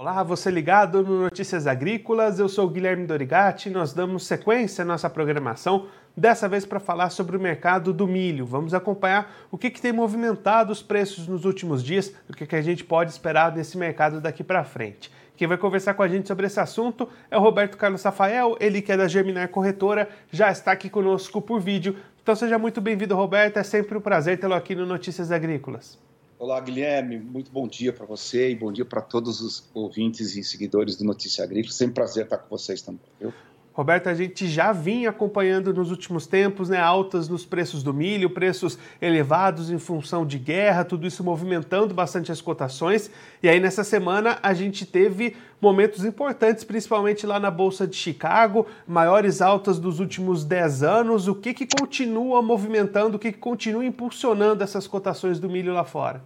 [0.00, 5.10] Olá, você ligado no Notícias Agrícolas, eu sou Guilherme Dorigati nós damos sequência à nossa
[5.10, 8.46] programação, dessa vez para falar sobre o mercado do milho.
[8.46, 12.56] Vamos acompanhar o que, que tem movimentado os preços nos últimos dias, o que, que
[12.56, 15.12] a gente pode esperar desse mercado daqui para frente.
[15.36, 18.80] Quem vai conversar com a gente sobre esse assunto é o Roberto Carlos Rafael, ele
[18.80, 21.94] que é da Germinar Corretora, já está aqui conosco por vídeo.
[22.22, 25.98] Então seja muito bem-vindo, Roberto, é sempre um prazer tê-lo aqui no Notícias Agrícolas.
[26.40, 27.18] Olá, Guilherme.
[27.18, 31.04] Muito bom dia para você e bom dia para todos os ouvintes e seguidores do
[31.04, 31.70] Notícia Agrícola.
[31.70, 33.02] Sempre prazer estar com vocês também.
[33.20, 33.30] Viu?
[33.72, 38.28] Roberto, a gente já vinha acompanhando nos últimos tempos né, altas nos preços do milho,
[38.28, 43.10] preços elevados em função de guerra, tudo isso movimentando bastante as cotações.
[43.40, 48.66] E aí, nessa semana, a gente teve momentos importantes, principalmente lá na Bolsa de Chicago,
[48.86, 51.28] maiores altas dos últimos 10 anos.
[51.28, 55.84] O que, que continua movimentando, o que, que continua impulsionando essas cotações do milho lá
[55.84, 56.22] fora?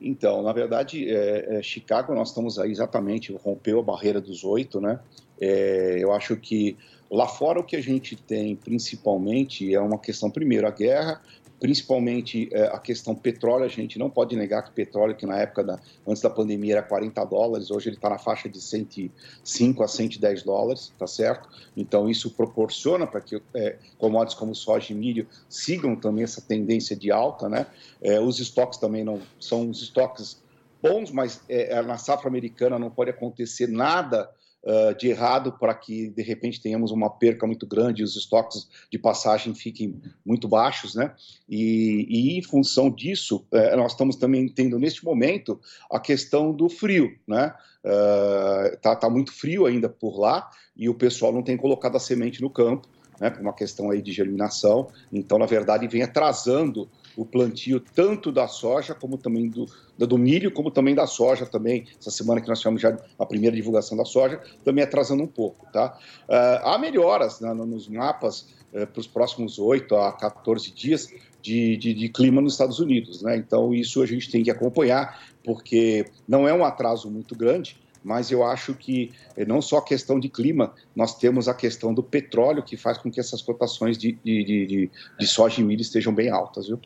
[0.00, 4.80] Então, na verdade, é, é, Chicago, nós estamos aí exatamente, rompeu a barreira dos oito,
[4.80, 5.00] né?
[5.40, 6.76] É, eu acho que
[7.10, 11.20] lá fora o que a gente tem principalmente é uma questão, primeiro, a guerra,
[11.60, 15.64] principalmente é, a questão petróleo, a gente não pode negar que petróleo, que na época
[15.64, 19.88] da, antes da pandemia era 40 dólares, hoje ele está na faixa de 105 a
[19.88, 21.48] 110 dólares, tá certo?
[21.76, 26.94] Então isso proporciona para que é, commodities como soja e milho sigam também essa tendência
[26.94, 27.66] de alta, né?
[28.00, 30.40] É, os estoques também não são os estoques
[30.82, 34.30] bons, mas é, é, na safra americana não pode acontecer nada
[34.62, 38.98] uh, de errado para que de repente tenhamos uma perca muito grande os estoques de
[38.98, 41.14] passagem fiquem muito baixos, né?
[41.48, 46.68] E, e em função disso, uh, nós estamos também tendo neste momento a questão do
[46.68, 47.54] frio, né?
[47.84, 52.00] Uh, tá, tá muito frio ainda por lá e o pessoal não tem colocado a
[52.00, 52.88] semente no campo,
[53.20, 53.30] né?
[53.30, 54.88] Por uma questão aí de germinação.
[55.12, 59.66] Então, na verdade, vem atrasando o plantio tanto da soja como também do,
[59.98, 61.84] do milho, como também da soja também.
[61.98, 65.66] Essa semana que nós tivemos já a primeira divulgação da soja, também atrasando um pouco,
[65.72, 65.98] tá?
[66.28, 71.12] Uh, há melhoras né, nos mapas uh, para os próximos 8 a 14 dias
[71.42, 73.36] de, de, de, clima nos Estados Unidos, né?
[73.36, 78.30] Então isso a gente tem que acompanhar, porque não é um atraso muito grande, mas
[78.30, 82.02] eu acho que eh, não só a questão de clima, nós temos a questão do
[82.02, 86.14] petróleo que faz com que essas cotações de, de, de, de soja e milho estejam
[86.14, 86.80] bem altas, viu?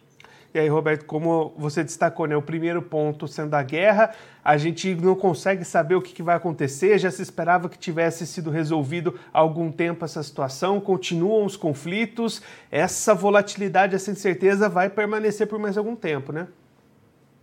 [0.55, 4.15] E aí, Roberto, como você destacou, né, o primeiro ponto sendo a guerra,
[4.45, 8.27] a gente não consegue saber o que, que vai acontecer, já se esperava que tivesse
[8.27, 14.91] sido resolvido há algum tempo essa situação, continuam os conflitos, essa volatilidade, essa incerteza vai
[14.91, 16.47] permanecer por mais algum tempo, né?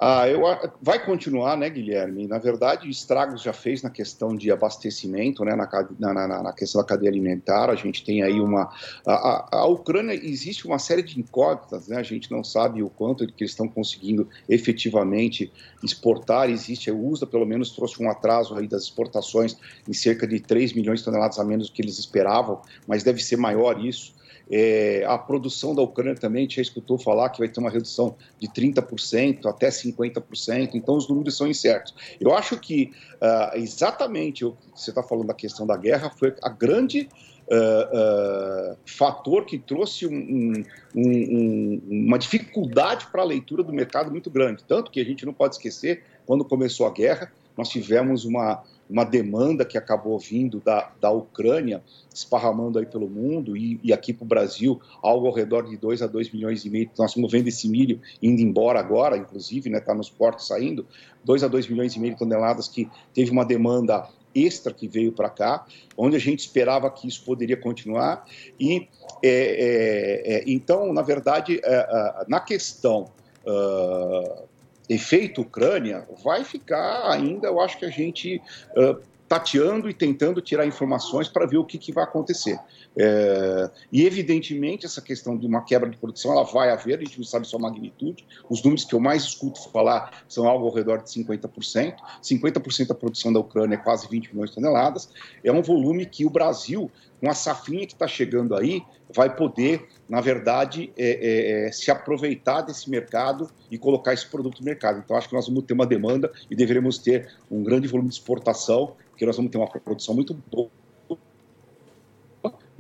[0.01, 0.41] Ah, eu,
[0.81, 2.25] vai continuar, né, Guilherme?
[2.25, 6.87] Na verdade, estragos já fez na questão de abastecimento, né, na, na, na questão da
[6.87, 7.69] cadeia alimentar.
[7.69, 8.71] A gente tem aí uma.
[9.05, 11.97] A, a, a, Ucrânia, existe uma série de incógnitas, né?
[11.97, 15.51] A gente não sabe o quanto que eles estão conseguindo efetivamente
[15.83, 16.49] exportar.
[16.49, 20.71] Existe, o USA pelo menos trouxe um atraso aí das exportações em cerca de 3
[20.71, 24.17] milhões de toneladas a menos do que eles esperavam, mas deve ser maior isso.
[24.51, 27.69] É, a produção da Ucrânia também, a gente já escutou falar que vai ter uma
[27.69, 31.93] redução de 30% até 50%, então os números são incertos.
[32.19, 36.33] Eu acho que uh, exatamente o que você está falando da questão da guerra foi
[36.41, 37.07] a grande
[37.51, 40.63] Uh, uh, fator que trouxe um, um,
[40.95, 44.63] um, uma dificuldade para a leitura do mercado muito grande.
[44.67, 49.03] Tanto que a gente não pode esquecer, quando começou a guerra, nós tivemos uma, uma
[49.03, 54.25] demanda que acabou vindo da, da Ucrânia, esparramando aí pelo mundo e, e aqui para
[54.25, 56.89] o Brasil, algo ao redor de 2 a 2 milhões e meio.
[56.97, 60.87] Nós estamos vendo esse milho indo embora agora, inclusive, está né, tá nos portos saindo,
[61.23, 65.11] 2 a 2 milhões e meio de toneladas que teve uma demanda extra que veio
[65.11, 65.65] para cá,
[65.97, 68.25] onde a gente esperava que isso poderia continuar.
[68.59, 68.87] E
[69.23, 73.05] é, é, é, então, na verdade, é, é, na questão
[73.45, 74.48] uh,
[74.89, 78.41] efeito Ucrânia, vai ficar ainda, eu acho que a gente
[78.75, 82.59] uh, tateando e tentando tirar informações para ver o que, que vai acontecer.
[82.97, 87.19] É, e, evidentemente, essa questão de uma quebra de produção, ela vai haver, a gente
[87.19, 88.25] não sabe sua magnitude.
[88.49, 91.95] Os números que eu mais escuto falar são algo ao redor de 50%.
[92.23, 95.09] 50% da produção da Ucrânia é quase 20 milhões de toneladas.
[95.43, 98.81] É um volume que o Brasil, com a safrinha que está chegando aí,
[99.13, 104.59] vai poder, na verdade, é, é, é, se aproveitar desse mercado e colocar esse produto
[104.59, 105.01] no mercado.
[105.03, 108.15] Então, acho que nós vamos ter uma demanda e deveremos ter um grande volume de
[108.15, 110.69] exportação, porque nós vamos ter uma produção muito boa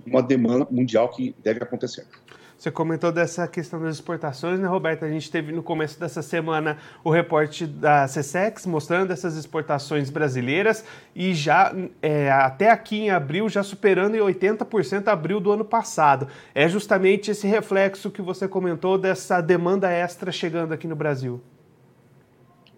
[0.05, 2.05] uma demanda mundial que deve acontecer.
[2.59, 5.05] Você comentou dessa questão das exportações, né, Roberto?
[5.05, 10.83] A gente teve no começo dessa semana o reporte da CSEX mostrando essas exportações brasileiras
[11.15, 16.27] e já é, até aqui em abril já superando em 80% abril do ano passado.
[16.53, 21.41] É justamente esse reflexo que você comentou dessa demanda extra chegando aqui no Brasil.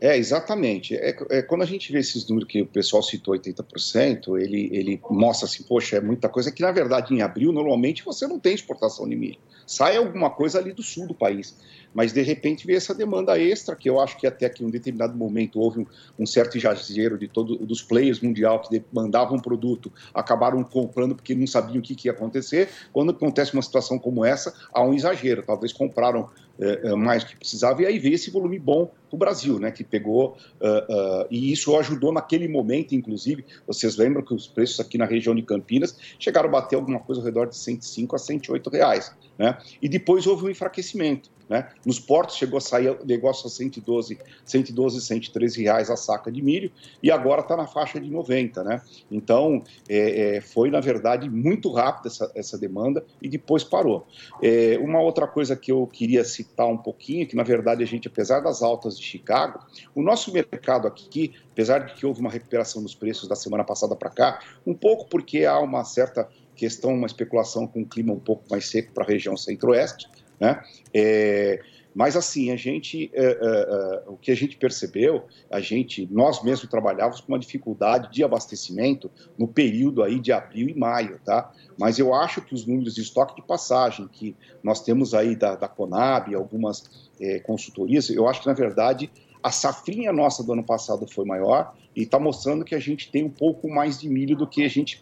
[0.01, 0.95] É, exatamente.
[0.95, 4.99] É, é, quando a gente vê esses números que o pessoal citou, 80%, ele, ele
[5.11, 8.55] mostra assim, poxa, é muita coisa, que na verdade em abril, normalmente, você não tem
[8.55, 9.37] exportação de milho.
[9.71, 11.55] Sai alguma coisa ali do sul do país
[11.93, 14.69] mas de repente veio essa demanda extra, que eu acho que até que em um
[14.69, 15.85] determinado momento houve um,
[16.19, 21.35] um certo exagero de todos dos players mundial que demandavam um produto, acabaram comprando porque
[21.35, 22.69] não sabiam o que, que ia acontecer.
[22.93, 26.29] Quando acontece uma situação como essa, há um exagero, talvez compraram
[26.59, 29.83] é, mais do que precisava, e aí veio esse volume bom o Brasil, né, que
[29.83, 34.97] pegou, uh, uh, e isso ajudou naquele momento, inclusive, vocês lembram que os preços aqui
[34.97, 38.69] na região de Campinas chegaram a bater alguma coisa ao redor de 105 a 108
[38.69, 41.29] reais, né, e depois houve um enfraquecimento.
[41.51, 41.67] Né?
[41.85, 46.71] Nos portos chegou a sair negócio a 112, 112, 113 reais a saca de milho
[47.03, 48.63] e agora está na faixa de 90.
[48.63, 48.81] Né?
[49.11, 54.07] Então, é, é, foi, na verdade, muito rápida essa, essa demanda e depois parou.
[54.41, 58.07] É, uma outra coisa que eu queria citar um pouquinho, que na verdade a gente,
[58.07, 59.59] apesar das altas de Chicago,
[59.93, 63.95] o nosso mercado aqui, apesar de que houve uma recuperação dos preços da semana passada
[63.95, 68.19] para cá, um pouco porque há uma certa questão, uma especulação com um clima um
[68.19, 70.07] pouco mais seco para a região centro-oeste,
[70.39, 70.61] né?
[70.93, 71.61] É,
[71.93, 76.41] mas assim, a gente, é, é, é, o que a gente percebeu, a gente, nós
[76.41, 81.51] mesmos trabalhávamos com uma dificuldade de abastecimento no período aí de abril e maio, tá?
[81.77, 85.55] Mas eu acho que os números de estoque de passagem que nós temos aí da,
[85.55, 89.11] da Conab, algumas é, consultorias, eu acho que na verdade
[89.43, 93.23] a safrinha nossa do ano passado foi maior e está mostrando que a gente tem
[93.23, 95.01] um pouco mais de milho do que a gente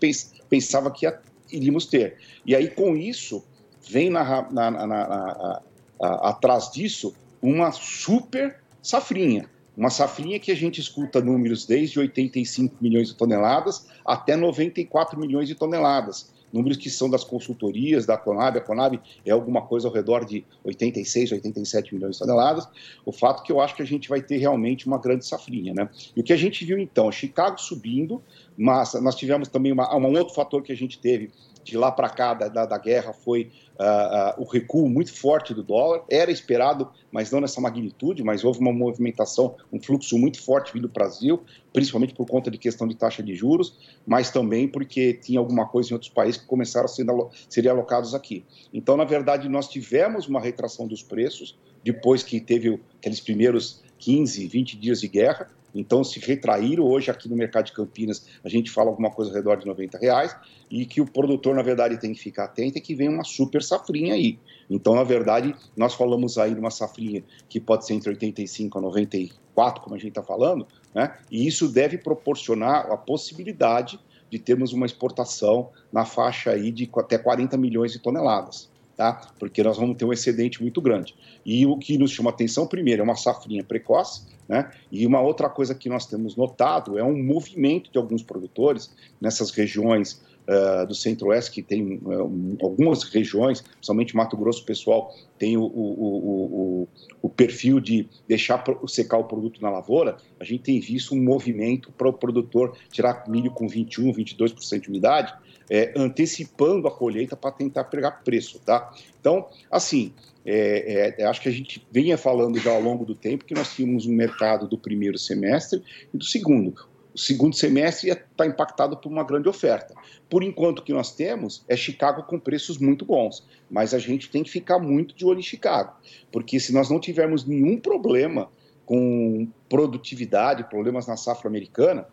[0.50, 1.06] pensava que
[1.52, 2.18] iríamos ter.
[2.46, 3.44] E aí com isso
[3.88, 5.62] vem na, na, na,
[6.02, 9.50] atrás disso uma super safrinha.
[9.76, 15.48] Uma safrinha que a gente escuta números desde 85 milhões de toneladas até 94 milhões
[15.48, 16.32] de toneladas.
[16.52, 18.58] Números que são das consultorias, da Conab.
[18.58, 22.68] A Conab é alguma coisa ao redor de 86, 87 milhões de toneladas.
[23.06, 25.74] O fato é que eu acho que a gente vai ter realmente uma grande safrinha.
[25.74, 25.88] Né?
[26.16, 27.12] E o que a gente viu então?
[27.12, 28.22] Chicago subindo,
[28.58, 31.32] mas nós tivemos também uma, um outro fator que a gente teve
[31.64, 35.54] de lá para cá da, da, da, guerra foi uh, uh, o recuo muito forte
[35.54, 36.04] do dólar.
[36.10, 40.88] Era esperado, mas não nessa magnitude, mas houve uma movimentação, um fluxo muito forte vindo
[40.88, 45.40] do Brasil, principalmente por conta de questão de taxa de juros, mas também porque tinha
[45.40, 47.06] alguma coisa em outros países que começaram a ser,
[47.50, 48.46] ser alocados aqui.
[48.74, 54.48] Então, na verdade, nós tivemos uma retração dos preços depois que teve aqueles primeiros 15,
[54.48, 58.72] 20 dias de guerra, então, se retraíram hoje aqui no mercado de Campinas, a gente
[58.72, 60.36] fala alguma coisa ao redor de 90 reais,
[60.70, 63.62] e que o produtor, na verdade, tem que ficar atento é que vem uma super
[63.62, 64.40] safrinha aí.
[64.70, 68.82] Então, na verdade, nós falamos aí de uma safrinha que pode ser entre 85 a
[68.82, 71.18] 94, como a gente está falando, né?
[71.32, 74.00] e isso deve proporcionar a possibilidade
[74.30, 78.69] de termos uma exportação na faixa aí de até 40 milhões de toneladas
[79.00, 79.32] tá?
[79.40, 81.16] Porque nós vamos ter um excedente muito grande.
[81.46, 84.70] E o que nos chama atenção, primeiro, é uma safrinha precoce, né?
[84.92, 89.52] E uma outra coisa que nós temos notado é um movimento de alguns produtores nessas
[89.52, 95.64] regiões uh, do Centro-Oeste, que tem uh, algumas regiões, principalmente Mato Grosso, pessoal tem o,
[95.64, 96.88] o, o,
[97.22, 101.90] o, perfil de deixar secar o produto na lavoura, a gente tem visto um movimento
[101.94, 105.34] para o produtor tirar milho com 21, 22% de umidade,
[105.70, 108.92] é, antecipando a colheita para tentar pegar preço, tá?
[109.20, 110.14] Então, assim,
[110.46, 113.76] é, é, acho que a gente vinha falando já ao longo do tempo que nós
[113.76, 115.84] tínhamos um mercado do primeiro semestre
[116.14, 116.74] e do segundo.
[117.14, 119.94] O segundo semestre está impactado por uma grande oferta.
[120.30, 124.30] Por enquanto, o que nós temos é Chicago com preços muito bons, mas a gente
[124.30, 125.94] tem que ficar muito de olho em Chicago,
[126.32, 128.50] porque se nós não tivermos nenhum problema
[128.86, 132.08] com produtividade, problemas na safra americana,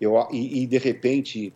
[0.00, 1.52] eu, e, e de repente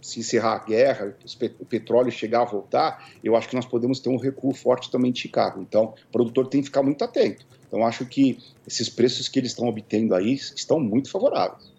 [0.00, 1.16] se encerrar a guerra,
[1.58, 5.12] o petróleo chegar a voltar, eu acho que nós podemos ter um recuo forte também
[5.12, 5.60] de Chicago.
[5.60, 7.44] Então, o produtor tem que ficar muito atento.
[7.66, 11.70] Então, acho que esses preços que eles estão obtendo aí estão muito favoráveis.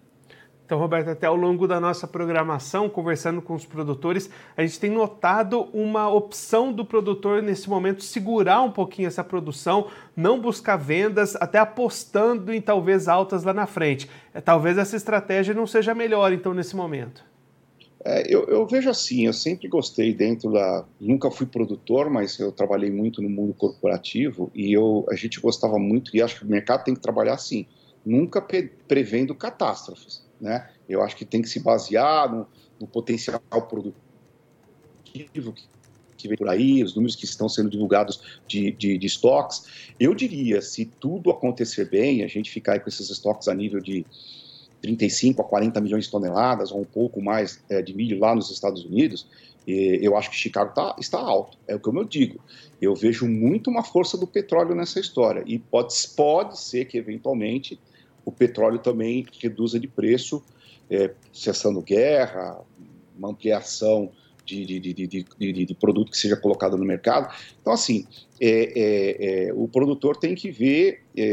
[0.71, 4.89] Então, Roberto, até ao longo da nossa programação, conversando com os produtores, a gente tem
[4.89, 11.35] notado uma opção do produtor nesse momento segurar um pouquinho essa produção, não buscar vendas,
[11.35, 14.09] até apostando em talvez altas lá na frente.
[14.33, 17.30] É, talvez essa estratégia não seja melhor, então, nesse momento.
[18.03, 20.85] É, eu, eu, vejo assim, eu sempre gostei dentro da.
[20.99, 25.77] Nunca fui produtor, mas eu trabalhei muito no mundo corporativo e eu, a gente gostava
[25.77, 27.67] muito, e acho que o mercado tem que trabalhar assim,
[28.03, 28.41] nunca
[28.87, 30.23] prevendo catástrofes.
[30.39, 30.67] Né?
[30.89, 32.47] Eu acho que tem que se basear no,
[32.79, 33.93] no potencial produtivo
[35.53, 35.69] que,
[36.17, 39.93] que vem por aí, os números que estão sendo divulgados de, de, de estoques.
[39.99, 44.03] Eu diria, se tudo acontecer bem, a gente ficar com esses estoques a nível de
[44.81, 48.49] 35 a 40 milhões de toneladas, ou um pouco mais é, de milho lá nos
[48.49, 49.27] Estados Unidos,
[49.67, 51.57] eu acho que Chicago tá, está alto.
[51.67, 52.39] É o que eu digo.
[52.81, 55.43] Eu vejo muito uma força do petróleo nessa história.
[55.45, 57.79] E pode, pode ser que, eventualmente,
[58.25, 60.43] o petróleo também reduza de preço,
[60.89, 62.59] é, cessando guerra,
[63.17, 64.11] uma ampliação
[64.55, 67.33] de, de, de, de, produto que seja colocado no mercado.
[67.61, 68.05] Então, assim,
[68.39, 71.23] é, é, é, o produtor tem que ver, é,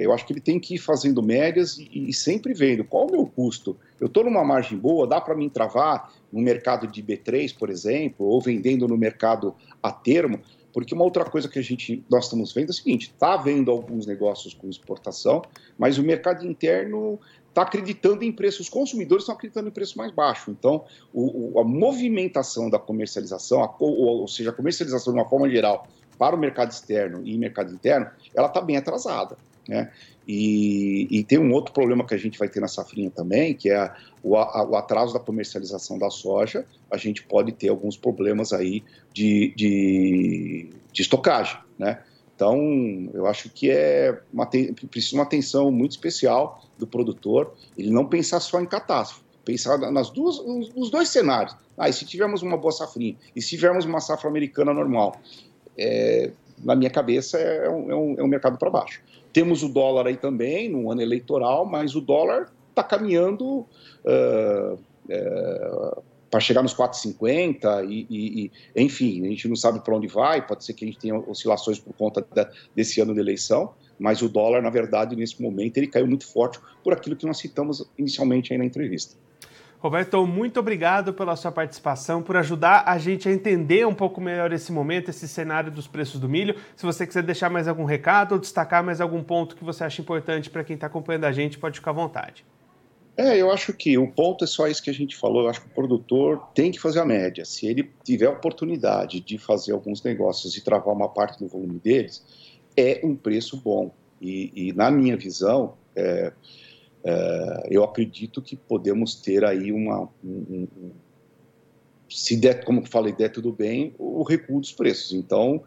[0.00, 3.06] é, eu acho que ele tem que ir fazendo médias e, e sempre vendo qual
[3.06, 3.76] o meu custo.
[4.00, 8.26] Eu estou numa margem boa, dá para mim travar no mercado de B3, por exemplo,
[8.26, 10.40] ou vendendo no mercado a termo,
[10.72, 13.70] porque uma outra coisa que a gente nós estamos vendo é o seguinte: está havendo
[13.70, 15.42] alguns negócios com exportação,
[15.76, 17.18] mas o mercado interno
[17.58, 20.50] está acreditando em preços, os consumidores estão acreditando em preço mais baixo.
[20.50, 25.28] Então, o, o, a movimentação da comercialização, a, ou, ou, seja, a comercialização de uma
[25.28, 29.36] forma geral para o mercado externo e mercado interno, ela está bem atrasada.
[29.68, 29.90] Né?
[30.26, 33.70] E, e, tem um outro problema que a gente vai ter na safrinha também, que
[33.70, 36.64] é o, a, o, atraso da comercialização da soja.
[36.90, 42.02] A gente pode ter alguns problemas aí de, de, de estocagem, né?
[42.38, 48.06] Então, eu acho que é uma, precisa uma atenção muito especial do produtor, ele não
[48.06, 51.56] pensar só em catástrofe, pensar nas duas, nos dois cenários.
[51.76, 53.16] Ah, e se tivermos uma boa safrinha?
[53.34, 55.16] E se tivermos uma safra americana normal?
[55.76, 56.30] É,
[56.62, 59.02] na minha cabeça, é um, é um, é um mercado para baixo.
[59.32, 63.66] Temos o dólar aí também, no ano eleitoral, mas o dólar está caminhando
[64.04, 69.94] uh, uh, para chegar nos 4,50 e, e, e, enfim, a gente não sabe para
[69.94, 73.20] onde vai, pode ser que a gente tenha oscilações por conta da, desse ano de
[73.20, 77.26] eleição, mas o dólar, na verdade, nesse momento, ele caiu muito forte por aquilo que
[77.26, 79.16] nós citamos inicialmente aí na entrevista.
[79.80, 84.52] Roberto, muito obrigado pela sua participação, por ajudar a gente a entender um pouco melhor
[84.52, 86.56] esse momento, esse cenário dos preços do milho.
[86.74, 90.02] Se você quiser deixar mais algum recado ou destacar mais algum ponto que você acha
[90.02, 92.44] importante para quem está acompanhando a gente, pode ficar à vontade.
[93.18, 95.42] É, eu acho que o ponto é só isso que a gente falou.
[95.42, 97.44] Eu acho que o produtor tem que fazer a média.
[97.44, 101.80] Se ele tiver a oportunidade de fazer alguns negócios e travar uma parte do volume
[101.80, 102.24] deles,
[102.76, 103.90] é um preço bom.
[104.22, 106.32] E, e na minha visão, é,
[107.02, 110.08] é, eu acredito que podemos ter aí uma.
[110.24, 110.90] Um, um,
[112.08, 115.12] se der, como eu falei, der tudo bem, o recuo dos preços.
[115.12, 115.64] Então,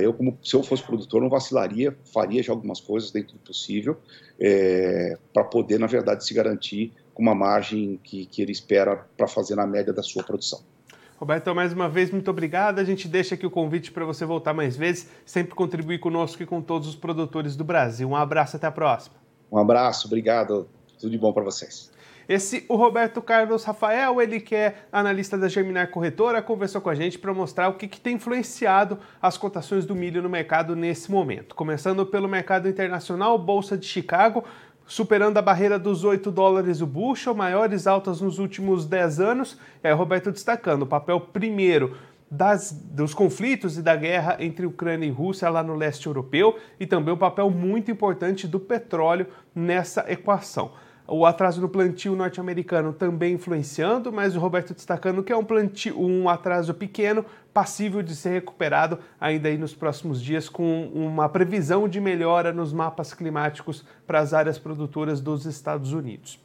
[0.00, 3.96] eu, como se eu fosse produtor, não vacilaria, faria já algumas coisas dentro do possível
[4.40, 9.26] é, para poder, na verdade, se garantir com uma margem que, que ele espera para
[9.26, 10.60] fazer na média da sua produção.
[11.18, 12.78] Roberto, mais uma vez, muito obrigado.
[12.78, 16.46] A gente deixa aqui o convite para você voltar mais vezes, sempre contribuir conosco e
[16.46, 18.08] com todos os produtores do Brasil.
[18.08, 19.16] Um abraço, até a próxima.
[19.50, 20.68] Um abraço, obrigado.
[20.98, 21.90] Tudo de bom para vocês.
[22.28, 26.94] Esse, o Roberto Carlos Rafael, ele que é analista da Germinar Corretora, conversou com a
[26.94, 31.10] gente para mostrar o que, que tem influenciado as cotações do milho no mercado nesse
[31.10, 31.54] momento.
[31.54, 34.44] Começando pelo mercado internacional, Bolsa de Chicago,
[34.86, 39.58] superando a barreira dos 8 dólares o bushel, maiores altas nos últimos 10 anos.
[39.82, 41.96] É, Roberto destacando o papel primeiro
[42.30, 46.86] das, dos conflitos e da guerra entre Ucrânia e Rússia lá no leste europeu e
[46.86, 50.72] também o papel muito importante do petróleo nessa equação
[51.10, 55.98] o atraso no plantio norte-americano também influenciando, mas o Roberto destacando que é um, plantio,
[55.98, 61.88] um atraso pequeno, passível de ser recuperado ainda aí nos próximos dias, com uma previsão
[61.88, 66.38] de melhora nos mapas climáticos para as áreas produtoras dos Estados Unidos.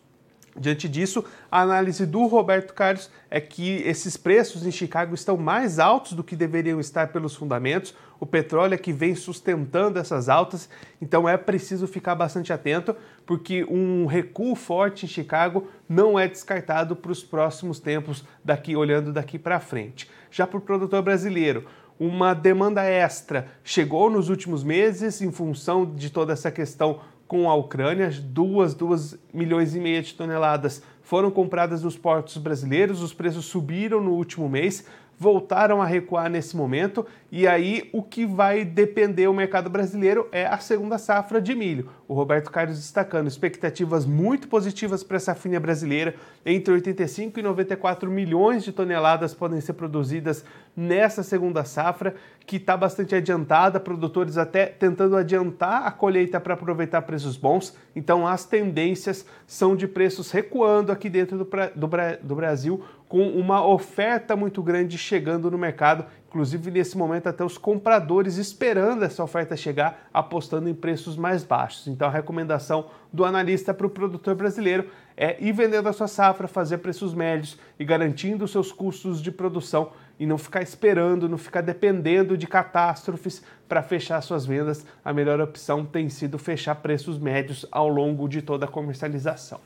[0.56, 5.80] Diante disso, a análise do Roberto Carlos é que esses preços em Chicago estão mais
[5.80, 7.96] altos do que deveriam estar pelos fundamentos.
[8.20, 10.70] O petróleo é que vem sustentando essas altas,
[11.02, 12.96] então é preciso ficar bastante atento,
[13.26, 19.12] porque um recuo forte em Chicago não é descartado para os próximos tempos, daqui olhando
[19.12, 20.10] daqui para frente.
[20.30, 21.66] Já para o produtor brasileiro,
[22.00, 27.56] uma demanda extra chegou nos últimos meses em função de toda essa questão com a
[27.56, 33.46] Ucrânia, duas, duas milhões e meia de toneladas foram compradas nos portos brasileiros, os preços
[33.46, 34.86] subiram no último mês,
[35.20, 40.46] voltaram a recuar nesse momento, e aí o que vai depender o mercado brasileiro é
[40.46, 41.90] a segunda safra de milho.
[42.08, 46.16] O Roberto Carlos destacando expectativas muito positivas para a safrinha brasileira,
[46.46, 50.44] entre 85 e 94 milhões de toneladas podem ser produzidas
[50.76, 52.16] nessa segunda safra,
[52.46, 57.76] que está bastante adiantada, produtores até tentando adiantar a colheita para aproveitar preços bons.
[57.96, 61.90] Então, as tendências são de preços recuando aqui dentro do, do,
[62.22, 66.06] do Brasil, com uma oferta muito grande chegando no mercado.
[66.28, 71.88] Inclusive, nesse momento, até os compradores esperando essa oferta chegar, apostando em preços mais baixos.
[71.88, 76.48] Então, a recomendação do analista para o produtor brasileiro é ir vendendo a sua safra,
[76.48, 81.62] fazer preços médios e garantindo seus custos de produção e não ficar esperando, não ficar
[81.62, 84.86] dependendo de catástrofes para fechar suas vendas.
[85.04, 89.60] A melhor opção tem sido fechar preços médios ao longo de toda a comercialização.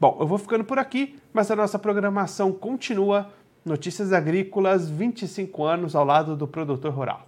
[0.00, 3.30] Bom, eu vou ficando por aqui, mas a nossa programação continua.
[3.64, 7.27] Notícias Agrícolas, 25 anos ao lado do produtor rural.